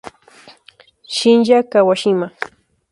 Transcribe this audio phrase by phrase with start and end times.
[1.15, 2.27] Shinya Kawashima